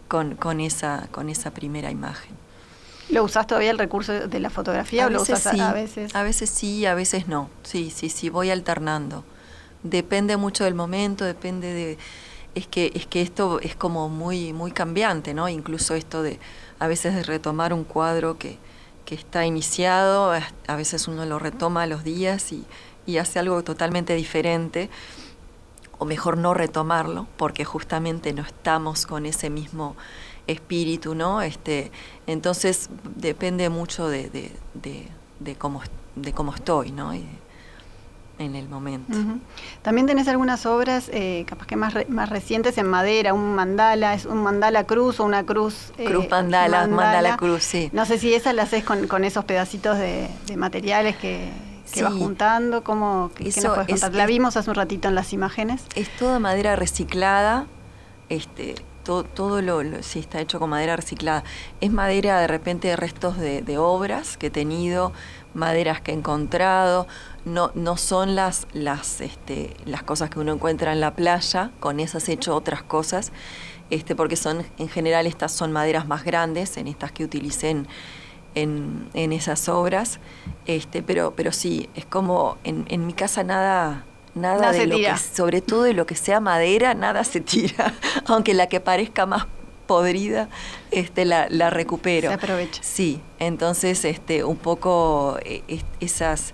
[0.08, 2.34] con, con, esa, con esa primera imagen.
[3.10, 6.14] ¿Lo usás todavía el recurso de la fotografía a o lo usas a veces?
[6.14, 7.50] A veces sí, a veces no.
[7.64, 9.24] Sí, sí, sí, voy alternando.
[9.86, 11.98] Depende mucho del momento, depende de
[12.56, 15.48] es que es que esto es como muy muy cambiante, ¿no?
[15.48, 16.40] Incluso esto de
[16.80, 18.58] a veces de retomar un cuadro que,
[19.06, 20.34] que está iniciado,
[20.68, 22.66] a veces uno lo retoma a los días y,
[23.06, 24.90] y hace algo totalmente diferente
[26.00, 29.96] o mejor no retomarlo porque justamente no estamos con ese mismo
[30.48, 31.44] espíritu, ¿no?
[31.44, 31.92] Este,
[32.26, 34.30] entonces depende mucho de,
[34.74, 35.08] de,
[35.40, 35.82] de, cómo,
[36.16, 37.14] de cómo estoy, ¿no?
[38.38, 39.18] En el momento.
[39.82, 44.26] También tenés algunas obras, eh, capaz que más, más recientes, en madera, un mandala, es
[44.26, 45.94] un mandala cruz o una cruz...
[45.98, 47.90] Eh, cruz mandala, mandala, cruz, sí.
[47.94, 51.50] No sé si esas las haces con, con esos pedacitos de, materiales que,
[51.94, 52.84] que va juntando?
[52.84, 54.14] ¿Cómo, qué, nos puedes contar?
[54.14, 55.84] La vimos hace un ratito en las imágenes.
[55.96, 57.68] Es toda madera reciclada,
[58.30, 61.44] este, todo, todo lo, sí está hecho con madera reciclada.
[61.80, 65.14] Es madera de repente de restos de, obras que he tenido,
[65.54, 67.08] maderas que he encontrado,
[67.46, 72.00] no, no son las, las, este, las cosas que uno encuentra en la playa, con
[72.00, 73.32] esas he hecho otras cosas,
[73.90, 77.88] este, porque son, en general estas son maderas más grandes, en estas que utilicé en,
[78.56, 80.20] en, esas obras,
[80.66, 84.06] este, pero, pero sí, es como en, en mi casa nada
[84.36, 87.94] nada, de lo que, sobre todo de lo que sea madera, nada se tira,
[88.26, 89.48] aunque la que parezca más
[89.88, 90.50] podrida,
[90.92, 92.30] este, la, la recupero.
[92.30, 92.82] Se aprovecha.
[92.84, 95.64] Sí, entonces, este, un poco eh,
[96.00, 96.54] esas,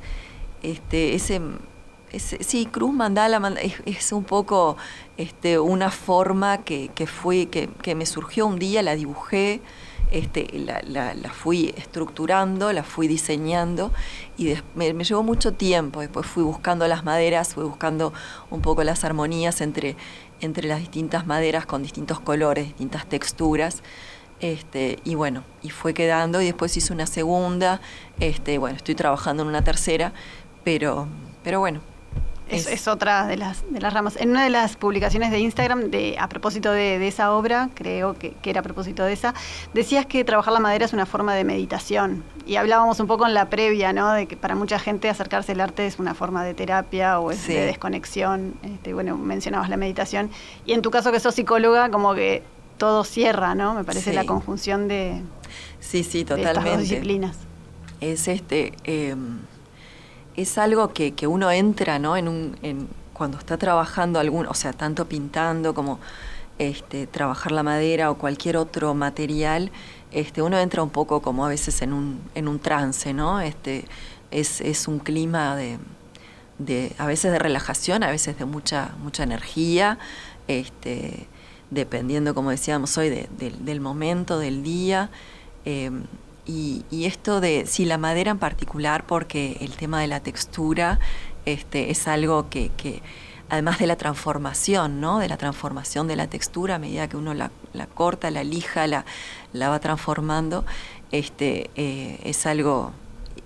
[0.61, 1.41] este, ese,
[2.17, 3.53] sí, cruz mandala,
[3.85, 4.77] es, un poco,
[5.17, 7.07] este, una forma que, que
[7.81, 9.61] que, me surgió un día, la dibujé
[10.11, 10.47] este,
[10.85, 13.93] la, fui estructurando, la fui diseñando
[14.37, 16.01] y me, llevó mucho tiempo.
[16.01, 18.13] Después fui buscando las maderas, fui buscando
[18.49, 19.95] un poco las armonías entre,
[20.41, 23.83] entre las distintas maderas con distintos colores, distintas texturas.
[24.41, 27.79] Este, y bueno, y fue quedando y después hice una segunda,
[28.59, 30.13] bueno, estoy trabajando en una tercera,
[30.63, 31.07] pero,
[31.43, 31.81] pero bueno,
[32.51, 34.15] es, otra de las, de las ramas.
[34.17, 38.35] En una de las publicaciones de Instagram, de, a propósito de, esa obra, creo que,
[38.43, 39.33] era a propósito de esa,
[39.73, 42.23] decías que trabajar la madera es una forma de meditación.
[42.45, 44.11] Y hablábamos un poco en la previa, ¿no?
[44.11, 47.47] De que para mucha gente acercarse al arte es una forma de terapia o es
[47.47, 48.55] de desconexión.
[48.63, 50.29] Este, bueno, mencionabas la meditación.
[50.65, 52.43] Y en tu caso que sos psicóloga, como que
[52.77, 53.73] todo cierra, ¿no?
[53.73, 55.21] Me parece la conjunción de,
[55.79, 56.59] sí, sí, totalmente.
[56.59, 57.37] estas dos disciplinas.
[58.01, 58.73] Es este...
[58.83, 59.39] Em,
[60.35, 62.17] es algo que, uno entra, ¿no?
[62.17, 65.99] En un, cuando está trabajando algún, o sea, tanto pintando como
[66.57, 69.71] este, trabajar la madera o cualquier otro material,
[70.11, 73.39] este, uno entra un poco como a veces en un, en un trance, ¿no?
[73.39, 73.85] Este,
[74.31, 75.77] es, es un clima de,
[76.57, 79.99] de, a veces de relajación, a veces de mucha, mucha energía,
[80.47, 81.27] este,
[81.69, 85.09] dependiendo, como decíamos hoy, del momento, del día.
[85.65, 86.03] Em,
[86.45, 90.99] y, esto de, sí, la madera en particular, porque el tema de la textura
[91.45, 92.71] este, es algo que,
[93.49, 95.19] además de la transformación, ¿no?
[95.19, 97.51] De la transformación de la textura a medida que uno la,
[97.93, 99.05] corta, la lija, la,
[99.53, 100.65] va transformando,
[101.11, 102.93] este, eh, es algo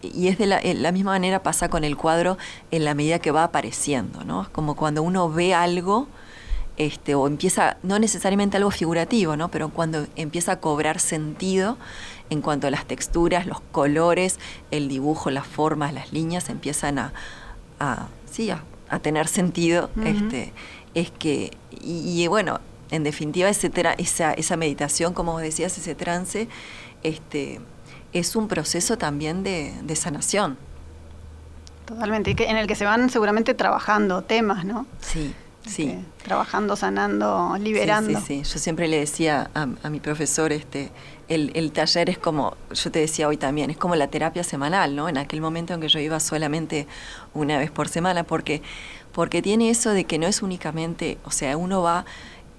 [0.02, 2.38] y es de la, la, misma manera pasa con el cuadro
[2.70, 4.44] en la medida que va apareciendo, ¿no?
[4.44, 6.08] Es como cuando uno ve algo,
[6.78, 9.50] este, o empieza, no necesariamente algo figurativo, ¿no?
[9.50, 11.78] Pero cuando empieza a cobrar sentido,
[12.30, 14.40] en cuanto a las texturas, los colores,
[14.72, 17.14] el dibujo, las formas, las líneas empiezan a,
[17.80, 18.64] a sí, a,
[19.00, 19.90] tener sentido.
[20.04, 20.54] este,
[20.94, 22.60] es que, y, bueno,
[22.92, 26.48] en definitiva ese esa, esa meditación, como vos decías, ese trance,
[27.04, 27.60] este,
[28.14, 30.58] es un proceso también de, sanación.
[31.86, 34.88] Totalmente, y en el que se van seguramente trabajando temas, ¿no?
[35.02, 35.34] Sí.
[35.68, 35.90] Sí.
[35.90, 38.20] Este, trabajando, sanando, liberando.
[38.20, 38.54] Sí, sí, sí.
[38.54, 40.92] Yo siempre le decía a, a mi profesor, este,
[41.28, 45.10] el, taller es como, yo te decía hoy también, es como la terapia semanal, ¿no?
[45.10, 46.88] En aquel momento en que yo iba solamente
[47.34, 48.62] una vez por semana, porque,
[49.12, 52.06] porque tiene eso de que no es únicamente, o sea, uno va,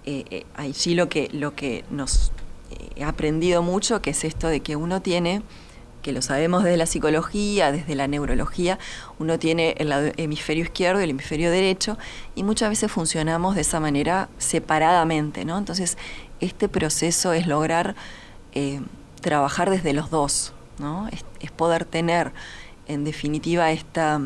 [0.05, 2.33] eh, eh allí lo que, lo que nos
[2.71, 5.43] eh, he aprendido mucho, que es esto de que uno tiene,
[6.03, 8.79] que lo sabemos desde la psicología, desde la neurología,
[9.19, 11.99] uno tiene el hemisferio izquierdo y el hemisferio derecho,
[12.35, 15.59] y muchas veces funcionamos de esa manera separadamente, ¿no?
[15.59, 15.99] Entonces,
[16.41, 17.97] este proceso es lograr
[18.57, 18.81] eh,
[19.21, 21.09] trabajar desde los dos, ¿no?
[21.09, 22.33] Es, poder tener,
[22.89, 24.19] en definitiva, esta,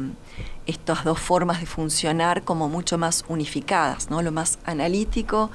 [0.66, 4.22] estas dos formas de funcionar como mucho más unificadas, ¿no?
[4.22, 5.50] Lo más analítico,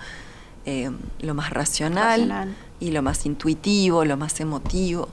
[0.65, 5.07] eh, lo más racional, y lo más intuitivo, lo más emotivo.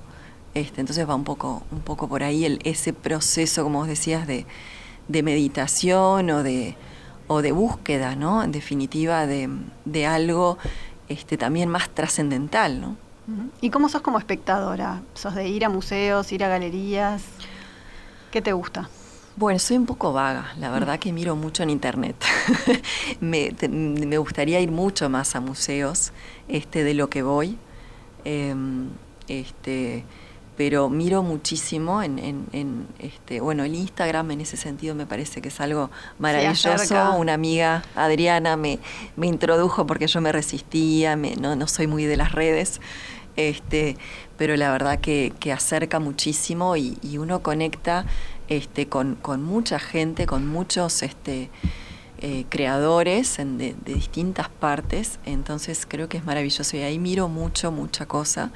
[0.55, 4.27] Este, entonces va un poco, un poco por ahí el, ese proceso, como vos decías,
[4.27, 4.45] de,
[5.07, 6.77] de meditación o de,
[7.29, 8.43] o de búsqueda, ¿no?
[8.43, 9.49] En definitiva, de,
[9.85, 10.59] de algo
[11.09, 12.97] este, también más trascendental, ¿no?
[13.61, 15.03] ¿Y cómo sos como espectadora?
[15.15, 17.23] ¿Sos de ir a museos, ir a galerías?
[18.31, 18.89] ¿Qué te gusta?
[19.37, 22.17] Bueno, soy un poco vaga, la verdad que miro mucho en internet.
[23.21, 26.13] me, gustaría ir mucho más a museos
[26.49, 27.57] este, de lo que voy.
[28.25, 28.91] Em,
[29.29, 30.05] este,
[30.57, 32.19] pero miro muchísimo en,
[32.53, 37.17] en, este, bueno, el Instagram en ese sentido me parece que es algo maravilloso.
[37.17, 38.79] Una amiga, Adriana, me,
[39.17, 42.81] me introdujo porque yo me resistía, me, no, no soy muy de las redes,
[43.37, 43.97] este,
[44.37, 48.05] pero la verdad que, que acerca muchísimo y, y, uno conecta
[48.49, 51.49] este, con, con mucha gente, con muchos este,
[52.19, 57.73] eh, creadores de, de distintas partes, entonces creo que es maravilloso y ahí miro mucho,
[57.73, 58.53] mucha cosa.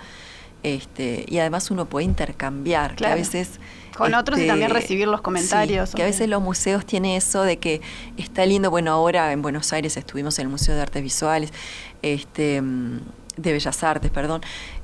[0.66, 3.60] Este, y además uno puede intercambiar, que a veces...
[3.96, 5.94] Con otros y este, también recibir los comentarios.
[5.94, 7.80] que a veces los museos tienen eso de que
[8.16, 11.52] está lindo, bueno, ahora en Buenos Aires estuvimos en el Museo de Artes Visuales,
[12.02, 12.60] este,
[13.36, 14.42] de Bellas Artes, perdón,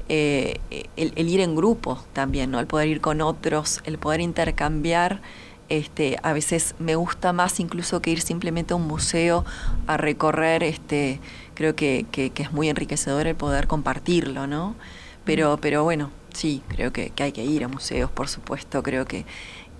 [0.08, 0.60] eh,
[0.96, 2.60] el, ir en grupo también, ¿no?
[2.60, 5.20] El poder ir con otros, el poder intercambiar.
[5.68, 9.44] Este, a veces me gusta más incluso que ir simplemente a un museo
[9.88, 11.18] a recorrer, este,
[11.54, 14.76] creo que, es muy enriquecedor el poder compartirlo, ¿no?
[15.24, 19.24] Pero, pero bueno, sí, creo que, hay que ir a museos, por supuesto, creo que,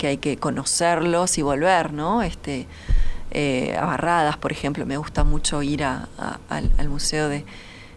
[0.03, 2.23] hay que conocerlos y volver, ¿no?
[2.23, 2.67] Este,
[3.31, 7.45] eh, a Barradas, por ejemplo, me gusta mucho ir al museo de,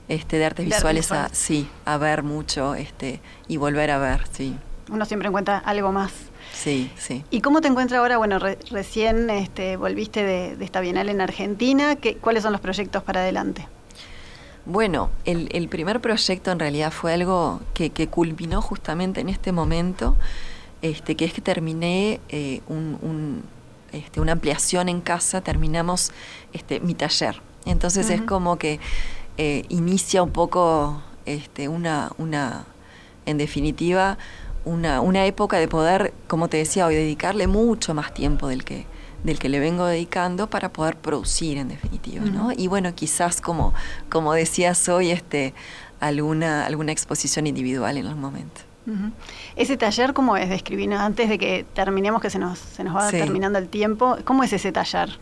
[0.07, 4.55] este, de artes visuales, a, sí, a ver mucho este, y volver a ver, sí.
[4.91, 6.11] Uno siempre encuentra algo más.
[6.53, 7.23] Sí, sí.
[7.31, 8.17] ¿Y cómo te encuentras ahora?
[8.17, 8.37] Bueno,
[8.69, 11.95] recién este, volviste de, esta Bienal en Argentina.
[11.95, 13.67] ¿Qué, ¿Cuáles son los proyectos para adelante?
[14.66, 20.16] Bueno, el, primer proyecto en realidad fue algo que, culminó justamente en este momento,
[20.82, 23.43] este, que es que terminé eh, un,
[23.91, 26.11] este, una ampliación en casa, terminamos
[26.51, 27.41] este, mi taller.
[27.66, 28.80] Entonces es como que
[29.38, 32.66] eh, inicia un poco este, una, una,
[33.28, 34.18] en definitiva,
[34.66, 38.88] una, una época de poder, como te decía hoy, dedicarle mucho más tiempo del que,
[39.26, 42.51] del que le vengo dedicando para poder producir en definitiva, ¿no?
[42.55, 43.73] Y bueno, quizás como,
[44.09, 45.53] como decías hoy, este,
[45.99, 48.61] alguna, alguna exposición individual en algún momento.
[49.55, 50.47] Ese taller, ¿cómo es?
[50.47, 54.15] Describirnos antes de que terminemos, que se nos, se nos va terminando el tiempo.
[54.26, 55.17] ¿Cómo es ese taller?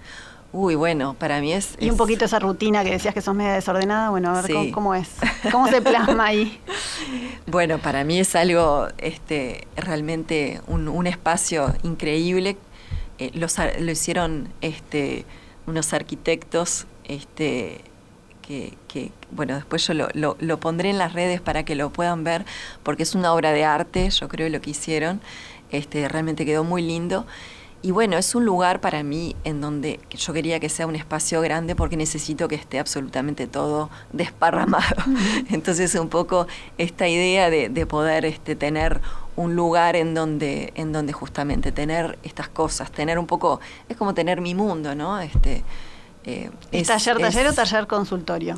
[0.51, 1.75] Uy, bueno, para mí es...
[1.79, 4.93] Y un poquito esa rutina que decías que sos media desordenada, bueno, a ver cómo,
[4.93, 5.09] es,
[5.51, 6.59] cómo se plasma ahí.
[7.47, 12.57] bueno, para mí es algo este, realmente un, espacio increíble.
[13.23, 13.31] Eh,
[13.79, 15.25] lo hicieron este,
[15.65, 17.81] unos arquitectos este,
[18.41, 22.45] que, bueno, después yo lo, pondré en las redes para que lo puedan ver,
[22.83, 25.21] porque es una obra de arte, yo creo, lo que hicieron.
[25.71, 27.25] Este, realmente quedó muy lindo.
[27.85, 31.41] Y bueno, es un lugar para mí en donde yo quería que sea un espacio
[31.41, 35.03] grande porque necesito que esté absolutamente todo desparramado.
[35.51, 39.01] Entonces un poco esta idea de, poder este, tener
[39.35, 43.59] un lugar en donde, en donde justamente tener estas cosas, tener un poco,
[43.89, 45.19] es como tener mi mundo, ¿no?
[45.19, 45.65] Este,
[46.25, 48.55] eh, ¿Es, taller, taller o taller consultorio?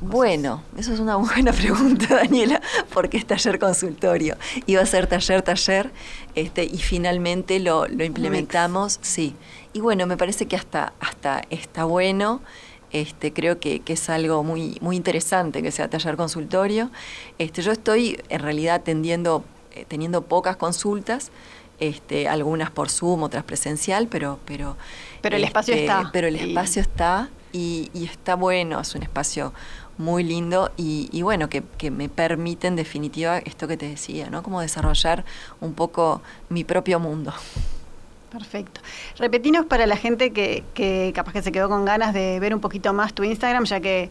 [0.00, 2.60] Bueno, eso es una buena pregunta, Daniela,
[2.92, 4.36] porque es taller consultorio.
[4.66, 5.92] Iba a ser taller, taller,
[6.34, 9.36] este, y finalmente lo, implementamos, sí.
[9.72, 12.40] Y bueno, me parece que hasta, hasta está bueno.
[12.90, 16.90] Este, creo que, es algo muy, muy interesante que sea taller consultorio.
[17.38, 21.30] Este, yo estoy en realidad atendiendo, eh, teniendo pocas consultas,
[21.78, 24.40] este, algunas por Zoom, otras presencial, pero...
[24.46, 24.76] Pero,
[25.24, 26.10] pero el espacio este, está.
[26.12, 29.54] Pero el espacio está y, está bueno, es un espacio
[29.96, 34.42] muy lindo y, bueno, que, me permite en definitiva esto que te decía, ¿no?
[34.42, 35.24] Como desarrollar
[35.62, 36.20] un poco
[36.50, 37.32] mi propio mundo.
[38.30, 38.82] Perfecto.
[39.16, 42.60] Repetinos para la gente que, que capaz que se quedó con ganas de ver un
[42.60, 44.10] poquito más tu Instagram, ya que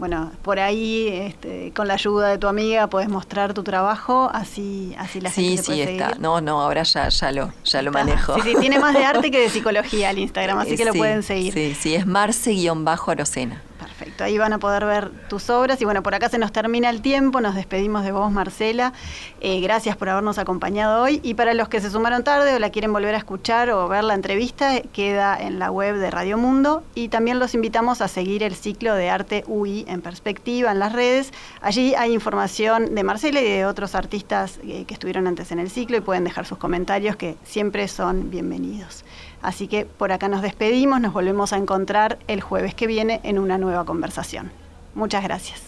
[0.00, 4.94] bueno, por ahí, este, con la ayuda de tu amiga, puedes mostrar tu trabajo, así,
[4.98, 6.14] así la gente sí, sí, está.
[6.18, 8.34] No, no, ahora ya, ya lo, ya lo manejo.
[8.36, 11.22] Sí, sí, tiene más de arte que de psicología el Instagram, así que lo pueden
[11.22, 11.52] seguir.
[11.52, 13.62] Sí, sí, es Marce-Arocena.
[14.00, 16.88] Perfecto, ahí van a poder ver tus obras y bueno, por acá se nos termina
[16.88, 18.94] el tiempo, nos despedimos de vos Marcela,
[19.42, 21.20] eh, gracias por habernos acompañado hoy.
[21.22, 24.04] Y para los que se sumaron tarde o la quieren volver a escuchar o ver
[24.04, 26.82] la entrevista, queda en la web de Radio Mundo.
[26.94, 30.94] Y también los invitamos a seguir el ciclo de arte UI en perspectiva en las
[30.94, 35.58] redes, allí hay información de Marcela y de otros artistas eh, que estuvieron antes en
[35.58, 39.04] el ciclo y pueden dejar sus comentarios que siempre son bienvenidos.
[39.42, 43.38] Así que por acá nos despedimos, nos volvemos a encontrar el jueves que viene en
[43.38, 44.50] una nueva conversación.
[44.94, 45.62] Muchas gracias.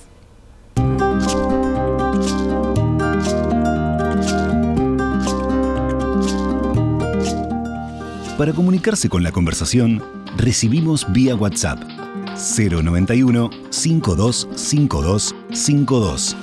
[8.38, 10.02] Para comunicarse con la conversación,
[10.36, 11.78] recibimos vía WhatsApp
[12.34, 16.36] 091 525252.